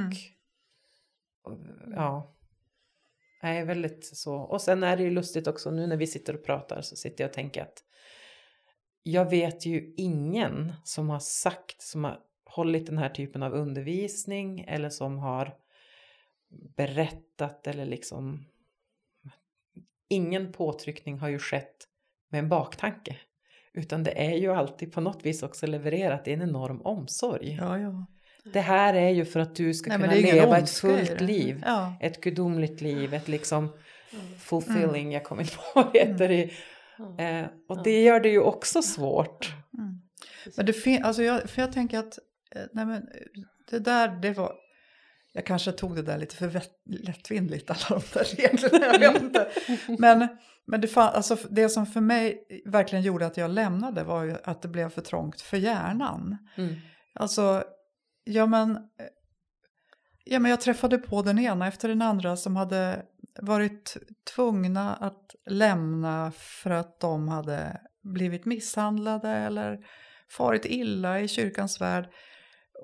och 1.45 1.55
ja. 1.97 2.32
Nej, 3.43 3.65
väldigt 3.65 4.05
så. 4.05 4.35
Och 4.35 4.61
sen 4.61 4.83
är 4.83 4.97
det 4.97 5.03
ju 5.03 5.11
lustigt 5.11 5.47
också 5.47 5.71
nu 5.71 5.87
när 5.87 5.97
vi 5.97 6.07
sitter 6.07 6.35
och 6.35 6.45
pratar 6.45 6.83
så 6.83 6.97
sitter 6.97 7.25
jag 7.25 7.29
och 7.29 7.35
tänker 7.35 7.63
att 7.63 7.85
jag 9.03 9.31
vet 9.31 9.67
ju 9.67 9.95
ingen 9.97 10.73
som 10.85 11.11
har 11.11 11.19
sagt, 11.19 11.83
som 11.83 12.05
har 12.05 12.21
hållit 12.45 12.87
den 12.87 12.99
här 12.99 13.09
typen 13.09 13.43
av 13.43 13.53
undervisning 13.53 14.61
eller 14.61 14.89
som 14.89 15.19
har 15.19 15.55
berättat 16.77 17.67
eller 17.67 17.87
liksom 17.87 18.45
ingen 20.09 20.53
påtryckning 20.53 21.19
har 21.19 21.29
ju 21.29 21.39
skett 21.39 21.89
med 22.29 22.39
en 22.39 22.49
baktanke. 22.49 23.17
Utan 23.73 24.03
det 24.03 24.27
är 24.27 24.37
ju 24.37 24.53
alltid 24.53 24.93
på 24.93 25.01
något 25.01 25.27
vis 25.27 25.43
också 25.43 25.67
levererat 25.67 26.29
i 26.29 26.33
en 26.33 26.43
enorm 26.43 26.83
omsorg. 26.83 27.57
Ja, 27.61 27.79
ja. 27.79 28.07
Det 28.45 28.61
här 28.61 28.95
är 28.95 29.09
ju 29.11 29.25
för 29.25 29.41
att 29.41 29.55
du 29.55 29.75
ska 29.75 29.89
Nej, 29.89 29.99
kunna 29.99 30.13
leva 30.15 30.59
ett 30.59 30.71
fullt 30.71 31.21
liv. 31.21 31.63
Ja. 31.67 31.95
Ett 32.01 32.21
gudomligt 32.21 32.81
liv, 32.81 33.15
ett 33.15 33.29
liksom 33.29 33.73
Mm. 34.15 34.39
fulfilling, 34.39 35.13
jag 35.13 35.25
kommer 35.25 35.43
inte 35.43 35.57
på 35.57 35.63
vad 35.75 35.93
det 35.93 35.99
heter. 35.99 36.31
i- 36.31 36.53
Eh, 37.19 37.45
och 37.69 37.83
det 37.83 38.03
gör 38.03 38.21
det 38.21 38.29
ju 38.29 38.41
också 38.41 38.83
svårt. 38.83 39.53
Mm. 39.79 40.01
Men 40.57 40.67
det 40.67 40.73
fin- 40.73 41.05
alltså 41.05 41.23
jag, 41.23 41.51
för 41.51 41.63
jag 41.63 41.73
tänker 41.73 41.99
att 41.99 42.19
eh, 42.57 42.63
nej 42.73 42.87
men, 42.87 42.97
eh, 42.97 43.43
det 43.71 43.79
där, 43.79 44.09
det 44.09 44.31
var... 44.33 44.53
Jag 45.33 45.47
kanske 45.47 45.73
tog 45.73 45.97
det 45.97 46.03
där 46.03 46.19
lite 46.19 46.37
för 46.37 46.47
vett- 46.49 46.83
lättvindigt, 46.87 47.71
alla 47.71 48.01
de 48.01 48.19
där 48.19 48.25
reglerna. 48.25 48.87
Jag 49.05 49.13
vet 49.13 49.23
inte. 49.23 49.49
Men, 49.99 50.29
men 50.67 50.81
det, 50.81 50.89
fan, 50.89 51.15
alltså, 51.15 51.37
det 51.51 51.69
som 51.69 51.87
för 51.87 52.01
mig 52.01 52.45
verkligen 52.67 53.05
gjorde 53.05 53.27
att 53.27 53.37
jag 53.37 53.51
lämnade 53.51 54.05
var 54.05 54.25
ju 54.25 54.35
att 54.45 54.63
det 54.63 54.69
blev 54.69 54.89
för 54.91 55.01
trångt 55.03 55.41
för 55.41 55.57
hjärnan. 55.57 56.37
Mm. 56.57 56.75
Alltså, 57.15 57.65
ja 58.25 58.47
men, 58.47 58.71
eh, 58.77 59.07
ja 60.25 60.39
men 60.39 60.51
jag 60.51 60.61
träffade 60.61 60.99
på 60.99 61.23
den 61.23 61.39
ena 61.39 61.67
efter 61.69 61.89
den 61.89 62.03
andra 62.03 62.37
som 62.37 62.57
hade 62.57 63.03
varit 63.41 63.97
tvungna 64.35 64.95
att 64.95 65.35
lämna 65.47 66.33
för 66.35 66.71
att 66.71 67.01
de 67.01 67.29
hade 67.29 67.81
blivit 68.03 68.45
misshandlade 68.45 69.29
eller 69.29 69.79
farit 70.31 70.65
illa 70.65 71.21
i 71.21 71.29
kyrkans 71.29 71.81
värld. 71.81 72.09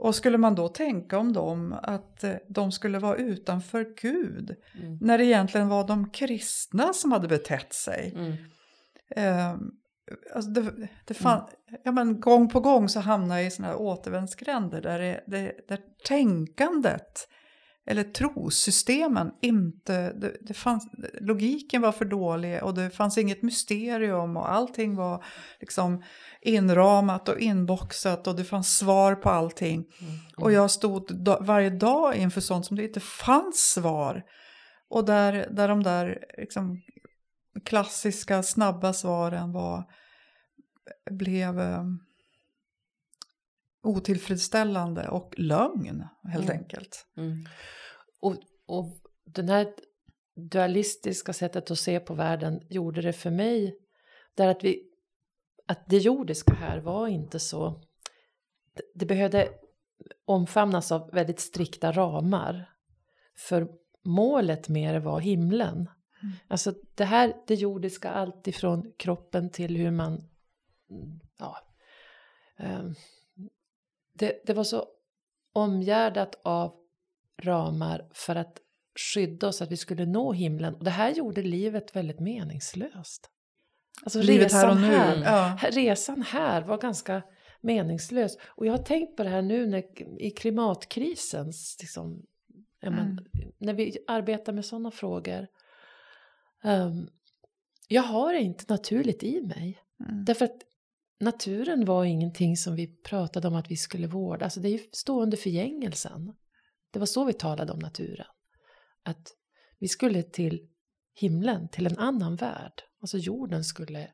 Och 0.00 0.14
skulle 0.14 0.38
man 0.38 0.54
då 0.54 0.68
tänka 0.68 1.18
om 1.18 1.32
dem 1.32 1.72
att 1.82 2.24
eh, 2.24 2.34
de 2.48 2.72
skulle 2.72 2.98
vara 2.98 3.16
utanför 3.16 3.94
Gud 4.02 4.56
Mm. 4.80 4.98
när 5.00 5.18
det 5.18 5.24
egentligen 5.24 5.68
var 5.68 5.86
de 5.86 6.10
kristna 6.10 6.92
som 6.92 7.12
hade 7.12 7.28
betett 7.28 7.72
sig. 7.72 8.12
Mm. 8.16 8.32
Eh, 9.16 9.56
alltså 10.34 10.50
det, 10.50 10.88
det 11.04 11.14
fan, 11.14 11.48
ja, 11.84 11.92
men 11.92 12.20
gång 12.20 12.48
på 12.48 12.60
gång 12.60 12.88
så 12.88 13.00
hamnar 13.00 13.36
jag 13.36 13.46
i 13.46 13.50
såna 13.50 13.68
här 13.68 13.76
återvändsgränder 13.76 14.82
där, 14.82 14.98
det, 14.98 15.24
det, 15.26 15.68
där 15.68 15.80
tänkandet 16.08 17.28
eller 17.90 18.04
trosystemen 18.04 19.30
inte, 19.42 20.12
det, 20.12 20.36
det 20.40 20.54
fanns, 20.54 20.88
logiken 21.20 21.82
var 21.82 21.92
för 21.92 22.04
dålig 22.04 22.62
och 22.62 22.74
det 22.74 22.90
fanns 22.90 23.18
inget 23.18 23.42
mysterium 23.42 24.36
och 24.36 24.52
allting 24.52 24.96
var 24.96 25.24
liksom 25.60 26.02
inramat 26.42 27.28
och 27.28 27.38
inboxat 27.38 28.26
och 28.26 28.36
det 28.36 28.44
fanns 28.44 28.78
svar 28.78 29.14
på 29.14 29.30
allting. 29.30 29.84
Och 30.36 30.52
jag 30.52 30.70
stod 30.70 31.24
da, 31.24 31.38
varje 31.40 31.70
dag 31.70 32.16
inför 32.16 32.40
sånt 32.40 32.66
som 32.66 32.76
det 32.76 32.84
inte 32.84 33.00
fanns 33.00 33.58
svar. 33.58 34.22
Och 34.90 35.04
där, 35.04 35.48
där 35.50 35.68
de 35.68 35.82
där 35.82 36.24
liksom, 36.38 36.82
klassiska 37.64 38.42
snabba 38.42 38.92
svaren 38.92 39.52
var, 39.52 39.84
blev 41.10 41.60
eh, 41.60 41.84
otillfredsställande 43.82 45.08
och 45.08 45.34
lögn 45.38 46.04
helt 46.22 46.44
Mm. 46.44 46.58
enkelt. 46.58 47.06
Mm. 47.16 47.44
Och, 48.20 48.36
och 48.66 49.00
den 49.24 49.48
här 49.48 49.74
dualistiska 50.34 51.32
sättet 51.32 51.70
att 51.70 51.78
se 51.78 52.00
på 52.00 52.14
världen 52.14 52.60
gjorde 52.68 53.00
det 53.02 53.12
för 53.12 53.30
mig 53.30 53.78
där 54.34 54.48
att 54.48 54.64
vi 54.64 54.84
att 55.66 55.86
det 55.86 55.98
jordiska 55.98 56.54
här 56.54 56.78
var 56.78 57.06
inte 57.08 57.38
så 57.38 57.82
det, 58.94 59.06
behövde 59.06 59.48
omfamnas 60.24 60.92
av 60.92 61.10
väldigt 61.12 61.40
strikta 61.40 61.92
ramar 61.92 62.70
för 63.36 63.68
målet 64.04 64.68
med 64.68 64.94
det 64.94 65.00
var 65.00 65.20
himlen. 65.20 65.90
Alltså 66.48 66.74
det 66.94 67.04
här, 67.04 67.34
det 67.46 67.54
jordiska, 67.54 68.10
allt 68.10 68.48
ifrån 68.48 68.92
kroppen 68.96 69.50
till 69.50 69.76
hur 69.76 69.90
man, 69.90 70.12
mm, 70.12 70.28
ja, 71.38 71.56
ehm, 72.56 72.94
det, 74.12 74.42
det 74.46 74.54
var 74.54 74.64
så 74.64 74.86
omgärdat 75.52 76.40
av 76.42 76.74
ramar 77.42 78.08
för 78.12 78.36
att 78.36 78.58
skydda 79.14 79.48
oss 79.48 79.62
att 79.62 79.70
vi 79.70 79.76
skulle 79.76 80.06
nå 80.06 80.32
himlen. 80.32 80.74
Och 80.74 80.84
det 80.84 80.90
här 80.90 81.10
gjorde 81.10 81.42
livet 81.42 81.96
väldigt 81.96 82.20
meningslöst. 82.20 83.30
Alltså 84.02 84.22
Livet 84.22 84.52
här 84.52 84.70
och 84.70 84.76
resan 84.76 84.90
nu. 84.90 84.96
här, 84.96 85.58
Ja. 85.62 85.70
resan 85.70 86.22
här 86.22 86.62
var 86.62 86.78
ganska 86.78 87.22
meningslös. 87.60 88.36
Och 88.42 88.66
jag 88.66 88.72
har 88.72 88.78
tänkt 88.84 89.16
på 89.16 89.22
det 89.22 89.28
här 89.28 89.42
nu 89.42 89.66
när, 89.66 89.84
i 90.22 90.30
klimatkrisens, 90.30 91.76
liksom, 91.80 92.22
ja, 92.80 92.90
men, 92.90 93.00
Mm. 93.00 93.24
när 93.58 93.74
vi 93.74 93.98
arbetar 94.06 94.52
med 94.52 94.64
sådana 94.64 94.90
frågor. 94.90 95.46
Ehm, 96.64 97.08
jag 97.88 98.02
har 98.02 98.32
det 98.32 98.40
inte 98.40 98.64
naturligt 98.72 99.22
i 99.22 99.40
mig. 99.42 99.78
Mm. 100.08 100.24
Därför 100.24 100.44
att 100.44 100.62
naturen 101.20 101.84
var 101.84 102.04
ingenting 102.04 102.56
som 102.56 102.74
vi 102.74 102.86
pratade 102.86 103.48
om 103.48 103.54
att 103.54 103.70
vi 103.70 103.76
skulle 103.76 104.06
vårda. 104.06 104.44
Alltså 104.44 104.60
det 104.60 104.68
är 104.68 104.72
ju 104.72 104.80
stå 104.92 105.22
under 105.22 105.36
förgängelsen. 105.36 106.34
Det 106.90 106.98
var 106.98 107.06
så 107.06 107.24
vi 107.24 107.32
talade 107.32 107.72
om 107.72 107.78
naturen. 107.78 108.26
Att 109.02 109.28
vi 109.78 109.88
skulle 109.88 110.22
till 110.22 110.68
himlen, 111.14 111.68
till 111.68 111.86
en 111.86 111.98
annan 111.98 112.36
värld. 112.36 112.82
Alltså 113.00 113.18
jorden 113.18 113.64
skulle 113.64 114.10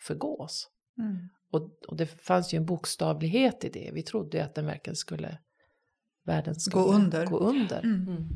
förgås. 0.00 0.68
Mm. 0.98 1.28
Och, 1.50 1.70
och 1.88 1.96
det 1.96 2.06
fanns 2.06 2.54
ju 2.54 2.56
en 2.56 2.66
bokstavlighet 2.66 3.64
i 3.64 3.68
det. 3.68 3.90
Vi 3.94 4.02
trodde 4.02 4.36
ju 4.36 4.42
att 4.42 4.54
den 4.54 4.66
verkligen 4.66 4.96
skulle, 4.96 5.38
världen 6.24 6.54
skulle 6.54 6.84
under. 6.84 7.26
Gå 7.26 7.38
under. 7.38 7.78
Mm. 7.78 8.08
Mm. 8.08 8.28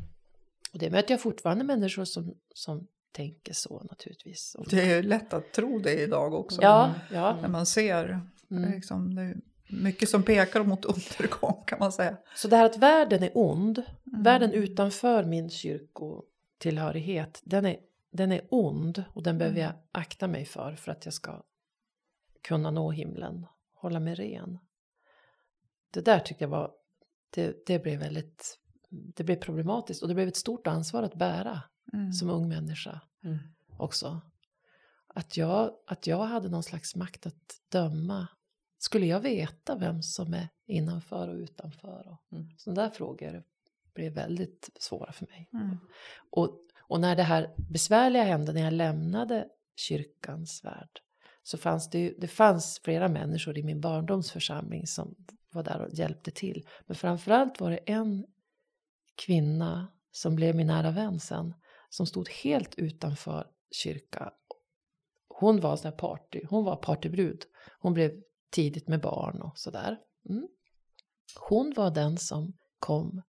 Och 0.73 0.79
det 0.79 0.89
möter 0.89 1.13
jag 1.13 1.21
fortfarande 1.21 1.63
människor 1.63 2.05
som, 2.05 2.37
som 2.53 2.87
tänker 3.11 3.53
så 3.53 3.83
naturligtvis. 3.89 4.55
Det 4.69 4.91
är 4.91 5.03
lätt 5.03 5.33
att 5.33 5.51
tro 5.51 5.79
det 5.79 5.93
idag 6.01 6.33
också. 6.33 6.61
ja, 6.61 6.93
ja. 7.11 7.37
När 7.41 7.47
man 7.49 7.65
ser 7.65 8.21
Mm. 8.51 8.71
liksom, 8.71 9.15
det 9.15 9.21
är 9.21 9.35
mycket 9.69 10.09
som 10.09 10.23
pekar 10.23 10.63
mot 10.63 10.85
undergång 11.19 11.63
kan 11.67 11.79
man 11.79 11.91
säga. 11.91 12.17
Så 12.35 12.47
det 12.47 12.55
här 12.57 12.65
att 12.65 12.77
världen 12.77 13.23
är 13.23 13.31
ond, 13.33 13.83
Mm. 14.13 14.23
världen 14.23 14.51
utanför 14.51 15.23
min 15.23 15.49
kyrkotillhörighet, 15.49 17.41
den 17.43 17.65
är, 17.65 17.77
den 18.11 18.31
är 18.31 18.41
ond 18.49 19.03
och 19.13 19.23
den 19.23 19.37
behöver 19.37 19.59
jag 19.59 19.71
akta 19.91 20.27
mig 20.27 20.45
för 20.45 20.75
för 20.75 20.91
att 20.91 21.05
jag 21.05 21.13
ska 21.13 21.43
kunna 22.41 22.71
nå 22.71 22.91
himlen, 22.91 23.45
hålla 23.73 23.99
mig 23.99 24.15
ren. 24.15 24.57
Det 25.91 26.01
där 26.01 26.19
tyckte 26.19 26.43
jag 26.43 26.49
var, 26.49 26.71
det, 27.29 27.65
det 27.65 27.79
blev 27.79 27.99
väldigt, 27.99 28.57
det 28.89 29.23
blev 29.23 29.35
problematiskt 29.35 30.01
och 30.01 30.07
det 30.07 30.13
blev 30.15 30.27
ett 30.27 30.37
stort 30.37 30.67
ansvar 30.67 31.03
att 31.03 31.15
bära 31.15 31.61
Mm. 31.93 32.13
som 32.13 32.29
ung 32.29 32.49
människa 32.49 33.01
Mm. 33.23 33.37
också. 33.77 34.21
Att 35.07 35.37
jag, 35.37 35.71
att 35.87 36.07
jag 36.07 36.25
hade 36.25 36.49
någon 36.49 36.63
slags 36.63 36.95
makt 36.95 37.25
att 37.25 37.61
döma. 37.69 38.27
Skulle 38.77 39.05
jag 39.05 39.19
veta 39.19 39.75
vem 39.75 40.01
som 40.03 40.33
är 40.33 40.47
innanför 40.65 41.27
och 41.27 41.35
utanför? 41.35 42.07
Och 42.07 42.37
Mm. 42.37 42.49
Sådana 42.57 42.81
där 42.81 42.89
frågor 42.89 43.43
blev 43.93 44.13
väldigt 44.13 44.69
svåra 44.79 45.11
för 45.11 45.25
mig. 45.27 45.49
Mm. 45.53 45.77
Och, 46.29 46.59
och 46.81 46.99
när 46.99 47.15
det 47.15 47.23
här 47.23 47.53
besvärliga 47.57 48.23
hände, 48.23 48.53
när 48.53 48.61
jag 48.61 48.73
lämnade 48.73 49.47
kyrkans 49.75 50.63
värld, 50.63 51.01
så 51.43 51.57
fanns 51.57 51.89
det 51.89 51.99
ju, 51.99 52.15
det 52.17 52.27
fanns 52.27 52.79
flera 52.83 53.07
människor 53.07 53.57
i 53.57 53.63
min 53.63 53.81
barndomsförsamling 53.81 54.87
som 54.87 55.15
var 55.51 55.63
där 55.63 55.81
och 55.81 55.93
hjälpte 55.93 56.31
till. 56.31 56.67
Men 56.85 56.95
framförallt 56.95 57.59
var 57.61 57.71
det 57.71 57.77
en 57.77 58.25
kvinna 59.15 59.87
som 60.11 60.35
blev 60.35 60.55
min 60.55 60.67
nära 60.67 60.91
vän 60.91 61.19
sen, 61.19 61.53
som 61.89 62.05
stod 62.05 62.29
helt 62.29 62.75
utanför 62.75 63.47
kyrka. 63.71 64.33
Hon 65.27 65.59
var 65.59 65.77
sån 65.77 65.91
här 65.91 65.97
party, 65.97 66.41
hon 66.49 66.65
var 66.65 66.75
partybrud. 66.75 67.43
Hon 67.79 67.93
blev 67.93 68.21
tidigt 68.51 68.87
med 68.87 69.01
barn 69.01 69.41
och 69.41 69.57
sådär. 69.57 69.97
Mm. 70.29 70.47
Hon 71.49 71.73
var 71.75 71.91
den 71.91 72.17
som 72.17 72.53
kom 72.79 73.21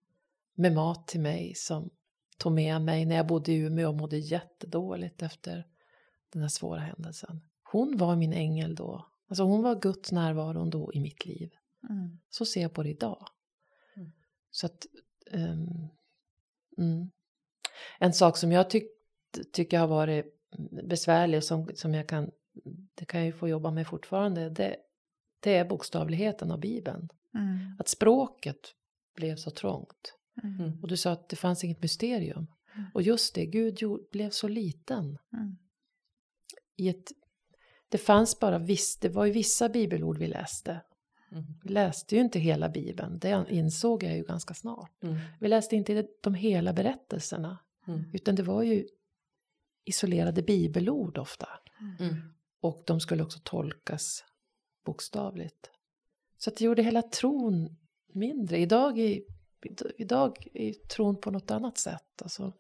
med 0.55 0.73
mat 0.73 1.07
till 1.07 1.19
mig, 1.21 1.53
som 1.55 1.89
tog 2.37 2.51
med 2.51 2.81
mig 2.81 3.05
när 3.05 3.15
jag 3.15 3.27
bodde 3.27 3.51
i 3.51 3.55
Umeå 3.55 3.89
och 3.89 3.95
mådde 3.95 4.17
jättedåligt 4.17 5.21
efter 5.21 5.67
den 6.33 6.41
här 6.41 6.49
svåra 6.49 6.79
händelsen. 6.79 7.41
Hon 7.63 7.97
var 7.97 8.15
min 8.15 8.33
ängel 8.33 8.75
då. 8.75 9.07
Alltså 9.27 9.43
hon 9.43 9.63
var 9.63 9.79
Guds 9.79 10.11
närvaro 10.11 10.65
då 10.69 10.93
i 10.93 10.99
mitt 10.99 11.25
liv. 11.25 11.51
Mm. 11.89 12.19
Så 12.29 12.45
ser 12.45 12.61
jag 12.61 12.73
på 12.73 12.83
det 12.83 12.89
idag. 12.89 13.27
Mm. 13.95 14.11
Så 14.51 14.65
att, 14.65 14.85
ehm, 15.31 15.87
mm. 16.77 17.11
En 18.00 18.13
sak 18.13 18.38
som 18.38 18.51
jag 18.51 18.69
tyck, 18.69 18.88
tycker 19.53 19.79
har 19.79 19.88
varit 19.88 20.25
besvärlig 20.84 21.38
och 21.38 21.43
som, 21.43 21.69
som 21.75 21.93
jag 21.93 22.07
kan, 22.07 22.31
det 22.96 23.05
kan 23.05 23.19
jag 23.19 23.25
ju 23.25 23.34
få 23.34 23.48
jobba 23.48 23.72
med 23.72 23.88
fortfarande, 23.88 24.50
det, 24.50 24.75
det 25.39 25.55
är 25.55 25.65
bokstavligheten 25.65 26.51
av 26.51 26.60
Bibeln. 26.60 27.10
Mm. 27.36 27.75
Att 27.79 27.88
språket 27.88 28.74
blev 29.15 29.36
så 29.36 29.51
trångt. 29.51 30.13
Mm. 30.43 30.60
Mm. 30.60 30.79
Och 30.81 30.88
du 30.88 30.98
sa 30.98 31.12
att 31.12 31.29
det 31.29 31.36
fanns 31.36 31.63
inget 31.63 31.81
mysterium. 31.81 32.48
Mm. 32.75 32.88
Och 32.93 33.01
just 33.01 33.36
det, 33.36 33.46
Gud 33.46 33.81
gjorde, 33.81 34.03
blev 34.12 34.29
så 34.29 34.48
liten 34.48 35.17
Mm. 35.34 35.57
i 36.75 36.89
ett 36.89 37.12
det 37.89 37.98
fanns 37.98 38.39
bara 38.39 38.60
viss, 38.60 38.98
det 38.98 39.10
var 39.10 39.25
ju 39.25 39.31
vissa 39.31 39.69
bibelord 39.69 40.17
vi 40.17 40.27
läste. 40.27 40.81
Mm. 41.31 41.43
Vi 41.63 41.69
läste 41.69 42.15
ju 42.15 42.22
inte 42.22 42.39
hela 42.39 42.69
bibeln, 42.69 43.19
det 43.19 43.46
insåg 43.50 44.03
jag 44.03 44.17
ju 44.17 44.24
ganska 44.24 44.53
snart. 44.53 45.03
Mm. 45.03 45.17
Vi 45.39 45.48
läste 45.48 45.75
inte 45.75 46.07
de 46.22 46.34
hela 46.34 46.74
berättelserna, 46.74 47.57
Mm. 47.88 48.03
utan 48.13 48.36
det 48.36 48.44
var 48.44 48.63
ju 48.63 48.88
isolerade 49.86 50.44
bibelord 50.44 51.17
ofta. 51.17 51.48
Mm. 52.00 52.15
Och 52.62 52.84
de 52.88 53.00
skulle 53.00 53.24
också 53.24 53.39
tolkas 53.44 54.24
bokstavligt. 54.86 55.70
Så 56.38 56.50
det 56.50 56.65
gjorde 56.65 56.84
hela 56.84 57.01
tron 57.01 57.75
mindre. 58.13 58.58
Idag 58.58 59.00
är, 59.00 59.22
idag 59.98 60.48
är 60.53 60.74
tron 60.74 61.22
på 61.22 61.32
något 61.32 61.51
annat 61.51 61.77
sätt. 61.77 62.22
Alltså, 62.22 62.53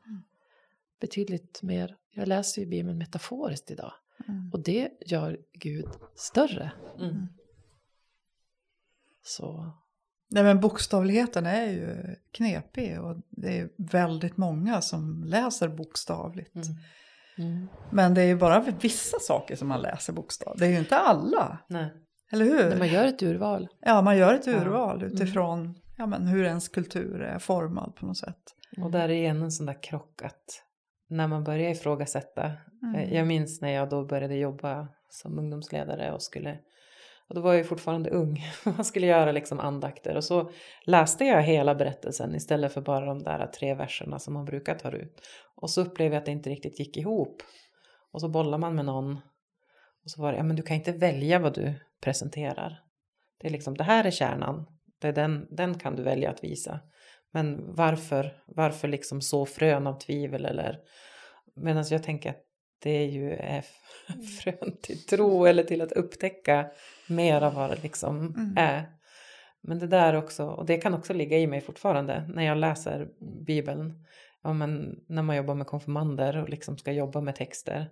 Betydligt 0.99 1.63
mer. 1.63 1.97
Jag 2.11 2.27
läser 2.27 2.61
ju 2.61 2.67
Bibeln 2.67 2.97
metaforiskt 2.97 3.71
idag. 3.71 3.93
Mm. 4.27 4.49
Och 4.53 4.63
det 4.63 4.91
gör 5.05 5.45
Gud 5.53 5.89
större. 6.15 6.71
Mm. 6.99 7.27
Så 9.23 9.71
Nej, 10.29 10.43
men 10.43 10.59
bokstavligheten 10.59 11.45
är 11.45 11.65
ju 11.65 12.15
knepig 12.31 13.01
och 13.01 13.15
det 13.29 13.59
är 13.59 13.69
väldigt 13.77 14.37
många 14.37 14.81
som 14.81 15.23
läser 15.23 15.67
bokstavligt. 15.67 16.55
Mm. 16.55 16.67
mm. 17.37 17.67
Men 17.91 18.13
det 18.13 18.21
är 18.21 18.25
ju 18.25 18.35
bara 18.35 18.59
vissa 18.59 19.19
saker 19.19 19.55
som 19.55 19.67
man 19.67 19.81
läser 19.81 20.13
bokstavligt. 20.13 20.59
Det 20.59 20.65
är 20.65 20.71
ju 20.71 20.79
inte 20.79 20.97
alla, 20.97 21.57
Nej. 21.67 21.93
eller 22.31 22.45
hur? 22.45 22.69
när 22.69 22.77
man 22.77 22.87
gör 22.87 23.05
ett 23.05 23.23
urval. 23.23 23.67
Ja, 23.81 24.01
man 24.01 24.17
gör 24.17 24.33
ett 24.33 24.47
Ja. 24.47 24.53
urval 24.53 25.03
utifrån 25.03 25.75
ja, 25.97 26.05
men 26.05 26.27
hur 26.27 26.43
ens 26.43 26.67
kultur 26.69 27.21
är 27.21 27.39
formad 27.39 27.95
på 27.95 28.05
något 28.05 28.17
sätt. 28.17 28.41
Och 28.81 28.91
där 28.91 29.09
är 29.09 29.13
igen 29.13 29.41
en 29.41 29.51
sån 29.51 29.65
där 29.65 29.83
krock 29.83 30.21
att 30.23 30.63
när 31.09 31.27
man 31.27 31.43
börjar 31.43 31.71
ifrågasätta. 31.71 32.51
Mm. 32.83 32.95
Eh, 32.95 33.13
Jag 33.13 33.27
minns 33.27 33.61
när 33.61 33.69
jag 33.69 33.89
då 33.89 34.05
började 34.05 34.35
jobba 34.35 34.87
som 35.09 35.39
ungdomsledare 35.39 36.11
och 36.11 36.21
skulle 36.21 36.59
och 37.29 37.35
då 37.35 37.41
var 37.41 37.51
jag 37.51 37.57
ju 37.57 37.63
fortfarande 37.63 38.09
ung. 38.09 38.45
Man 38.63 38.85
skulle 38.85 39.07
göra 39.07 39.31
liksom 39.31 39.59
andakter 39.59 40.15
och 40.15 40.23
så 40.23 40.51
läste 40.85 41.25
jag 41.25 41.41
hela 41.41 41.75
berättelsen 41.75 42.35
istället 42.35 42.73
för 42.73 42.81
bara 42.81 43.05
de 43.05 43.23
där 43.23 43.47
tre 43.47 43.73
verserna 43.73 44.19
som 44.19 44.33
man 44.33 44.45
brukar 44.45 44.75
ta 44.75 44.91
ut. 44.91 45.21
Och 45.55 45.69
så 45.69 45.81
upplevde 45.81 46.15
jag 46.15 46.19
att 46.21 46.25
det 46.25 46.31
inte 46.31 46.49
riktigt 46.49 46.79
gick 46.79 46.97
ihop. 46.97 47.43
Och 48.11 48.21
så 48.21 48.29
bollar 48.29 48.57
man 48.57 48.75
med 48.75 48.85
någon. 48.85 49.11
Och 50.03 50.11
så 50.11 50.21
var 50.21 50.31
det, 50.31 50.37
ja 50.37 50.43
men 50.43 50.55
du 50.55 50.63
kan 50.63 50.75
inte 50.75 50.91
välja 50.91 51.39
vad 51.39 51.53
du 51.53 51.73
presenterar. 52.01 52.83
Det 53.37 53.47
är 53.47 53.51
liksom, 53.51 53.77
det 53.77 53.83
här 53.83 54.03
är 54.05 54.11
kärnan. 54.11 54.65
Det 54.99 55.07
är 55.07 55.13
den, 55.13 55.47
den 55.49 55.79
kan 55.79 55.95
du 55.95 56.03
välja 56.03 56.29
att 56.29 56.43
visa. 56.43 56.79
Men 57.31 57.75
varför, 57.75 58.43
varför 58.45 58.87
liksom 58.87 59.21
så 59.21 59.45
frön 59.45 59.87
av 59.87 59.99
tvivel 59.99 60.45
eller 60.45 60.79
medan 61.55 61.85
jag 61.89 62.03
tänker 62.03 62.29
att 62.29 62.46
det 62.79 62.89
är 62.89 63.05
ju 63.07 63.33
är 63.33 63.63
frön 64.41 64.77
till 64.81 65.05
tro 65.05 65.45
eller 65.45 65.63
till 65.63 65.81
att 65.81 65.91
upptäcka 65.91 66.65
mer 67.09 67.41
av 67.41 67.53
vad 67.53 67.69
det 67.69 67.83
liksom 67.83 68.17
Mm. 68.17 68.53
är. 68.57 68.85
Men 69.61 69.79
det 69.79 69.87
där 69.87 70.13
också, 70.13 70.45
och 70.45 70.65
det 70.65 70.77
kan 70.77 70.93
också 70.93 71.13
ligga 71.13 71.37
i 71.37 71.47
mig 71.47 71.61
fortfarande 71.61 72.29
när 72.33 72.43
jag 72.43 72.57
läser 72.57 73.07
Bibeln. 73.45 74.05
Ja, 74.43 74.53
men 74.53 74.99
när 75.07 75.21
man 75.23 75.35
jobbar 75.35 75.55
med 75.55 75.67
konfirmander 75.67 76.37
och 76.37 76.49
liksom 76.49 76.77
ska 76.77 76.91
jobba 76.91 77.21
med 77.21 77.35
texter 77.35 77.89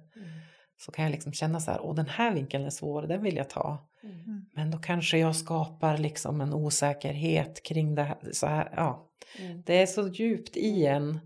så 0.77 0.91
kan 0.91 1.05
jag 1.05 1.11
liksom 1.11 1.33
känna 1.33 1.59
så 1.59 1.71
här, 1.71 1.81
åh 1.81 1.95
den 1.95 2.07
här 2.07 2.33
vinkeln 2.33 2.65
är 2.65 2.69
svår, 2.69 3.01
den 3.01 3.23
vill 3.23 3.35
jag 3.35 3.49
ta. 3.49 3.89
Mm. 4.03 4.45
Men 4.53 4.71
då 4.71 4.77
kanske 4.77 5.17
jag 5.17 5.35
skapar 5.35 5.97
liksom 5.97 6.41
en 6.41 6.53
osäkerhet 6.53 7.63
kring 7.63 7.95
det 7.95 8.03
här. 8.03 8.17
Så 8.31 8.47
här 8.47 8.73
ja. 8.75 9.09
Mm. 9.39 9.63
Det 9.65 9.81
är 9.81 9.85
så 9.85 10.07
djupt 10.07 10.57
i 10.57 10.85
en. 10.85 11.19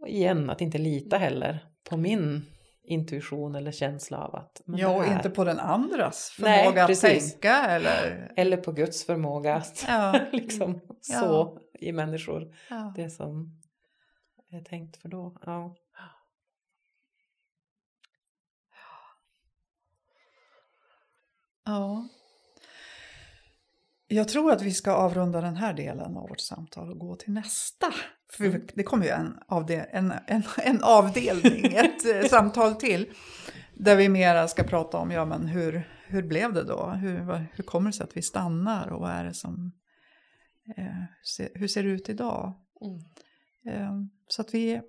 Och 0.00 0.08
igen, 0.08 0.50
att 0.50 0.60
inte 0.60 0.78
lita 0.78 1.16
heller 1.16 1.64
på 1.90 1.96
min 1.96 2.42
intuition 2.90 3.54
eller 3.54 3.72
känsla 3.72 4.18
av 4.18 4.34
att... 4.34 4.62
Ja, 4.66 4.88
och 4.88 5.06
inte 5.06 5.30
på 5.30 5.44
den 5.44 5.58
andras 5.58 6.36
Nej, 6.38 6.64
förmåga 6.64 6.82
att 6.82 6.88
precis. 6.88 7.32
tänka 7.32 7.66
eller... 7.66 8.32
Eller 8.36 8.56
på 8.56 8.72
Guds 8.72 9.04
förmåga 9.04 9.54
att 9.54 9.84
Ja. 9.88 10.20
liksom 10.32 10.80
Ja. 11.08 11.20
så 11.20 11.58
i 11.80 11.92
människor. 11.92 12.54
Ja. 12.70 12.92
Det 12.96 13.10
som 13.10 13.60
är 14.50 14.60
tänkt 14.60 14.96
för 14.96 15.08
då. 15.08 15.36
Ja. 15.46 15.76
ja. 21.64 22.08
Jag 24.06 24.28
tror 24.28 24.52
att 24.52 24.62
vi 24.62 24.72
ska 24.72 24.92
avrunda 24.92 25.40
den 25.40 25.56
här 25.56 25.74
delen 25.74 26.16
av 26.16 26.28
vårt 26.28 26.40
samtal 26.40 26.90
och 26.90 26.98
gå 26.98 27.16
till 27.16 27.32
nästa. 27.32 27.86
För 28.32 28.62
det 28.74 28.82
kommer 28.82 29.04
ju 29.04 29.10
en, 29.10 29.38
avdel, 29.46 29.86
en, 29.90 30.12
en, 30.26 30.42
en 30.56 30.82
avdelning, 30.82 31.64
ett 31.74 32.06
eh, 32.14 32.28
samtal 32.28 32.74
till. 32.74 33.12
Där 33.74 33.96
vi 33.96 34.08
mera 34.08 34.48
ska 34.48 34.62
prata 34.62 34.98
om, 34.98 35.10
ja 35.10 35.24
men 35.24 35.46
hur, 35.46 35.88
hur 36.06 36.22
blev 36.22 36.52
det 36.52 36.64
då? 36.64 36.86
Hur, 36.86 37.46
hur 37.52 37.64
kommer 37.64 37.90
det 37.90 37.96
sig 37.96 38.04
att 38.04 38.16
vi 38.16 38.22
stannar 38.22 38.88
och 38.88 39.00
vad 39.00 39.10
är 39.10 39.24
det 39.24 39.34
som... 39.34 39.72
Eh, 40.76 41.04
se, 41.22 41.48
hur 41.54 41.68
ser 41.68 41.82
det 41.82 41.88
ut 41.88 42.08
idag? 42.08 42.54
Mm. 42.80 43.00
Eh, 43.76 43.92
så 44.28 44.42
att 44.42 44.54
vi 44.54 44.80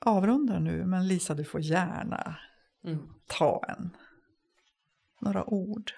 avrundar 0.00 0.60
nu, 0.60 0.86
men 0.86 1.08
Lisa 1.08 1.34
du 1.34 1.44
får 1.44 1.60
gärna 1.60 2.36
Mm. 2.84 2.98
ta 3.26 3.64
en. 3.68 3.96
Några 5.20 5.50
ord. 5.50 5.92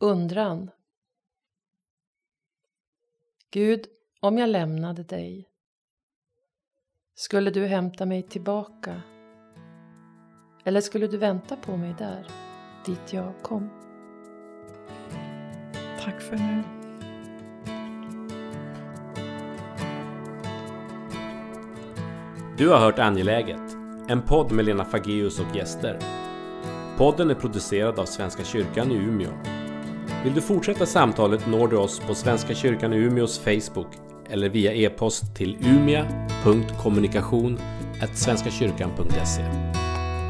Undran. 0.00 0.70
Gud, 3.54 3.86
om 4.20 4.38
jag 4.38 4.48
lämnade 4.48 5.02
dig, 5.02 5.48
skulle 7.14 7.50
du 7.50 7.66
hämta 7.66 8.06
mig 8.06 8.22
tillbaka? 8.22 9.02
Eller 10.64 10.80
skulle 10.80 11.06
du 11.06 11.16
vänta 11.16 11.56
på 11.56 11.76
mig 11.76 11.94
där, 11.98 12.26
dit 12.86 13.12
jag 13.12 13.32
kom? 13.42 13.70
Tack 16.00 16.22
för 16.22 16.36
nu. 16.36 16.62
Du 22.58 22.68
har 22.68 22.78
hört 22.78 22.98
Angeläget, 22.98 23.72
en 24.08 24.22
podd 24.22 24.52
med 24.52 24.64
Lena 24.64 24.84
Fageus 24.84 25.40
och 25.40 25.56
gäster. 25.56 25.98
Podden 26.98 27.30
är 27.30 27.34
producerad 27.34 27.98
av 27.98 28.04
Svenska 28.04 28.44
kyrkan 28.44 28.90
i 28.90 28.94
Umeå. 28.94 29.53
Vill 30.24 30.34
du 30.34 30.40
fortsätta 30.40 30.86
samtalet 30.86 31.46
når 31.46 31.68
du 31.68 31.76
oss 31.76 32.00
på 32.00 32.14
Svenska 32.14 32.54
kyrkan 32.54 32.92
i 32.92 32.96
Umeås 32.96 33.38
Facebook 33.38 33.86
eller 34.30 34.48
via 34.48 34.72
e-post 34.72 35.36
till 35.36 35.56
umia.kommunikation 35.60 37.58
svenskakyrkan.se. 38.14 39.42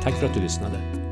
Tack 0.02 0.14
för 0.14 0.26
att 0.26 0.34
du 0.34 0.40
lyssnade. 0.40 1.03